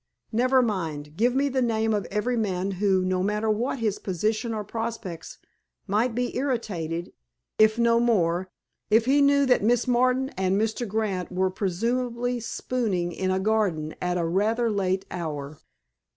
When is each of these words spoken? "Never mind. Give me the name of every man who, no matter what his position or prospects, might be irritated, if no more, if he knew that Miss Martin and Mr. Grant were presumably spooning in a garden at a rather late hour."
"Never 0.31 0.63
mind. 0.63 1.15
Give 1.15 1.35
me 1.35 1.47
the 1.47 1.61
name 1.61 1.93
of 1.93 2.07
every 2.09 2.35
man 2.35 2.71
who, 2.81 3.05
no 3.05 3.21
matter 3.21 3.51
what 3.51 3.77
his 3.77 3.99
position 3.99 4.51
or 4.51 4.63
prospects, 4.63 5.37
might 5.85 6.15
be 6.15 6.35
irritated, 6.35 7.13
if 7.59 7.77
no 7.77 7.99
more, 7.99 8.49
if 8.89 9.05
he 9.05 9.21
knew 9.21 9.45
that 9.45 9.61
Miss 9.61 9.87
Martin 9.87 10.29
and 10.29 10.59
Mr. 10.59 10.87
Grant 10.87 11.31
were 11.31 11.51
presumably 11.51 12.39
spooning 12.39 13.11
in 13.11 13.29
a 13.29 13.39
garden 13.39 13.93
at 14.01 14.17
a 14.17 14.25
rather 14.25 14.71
late 14.71 15.05
hour." 15.11 15.59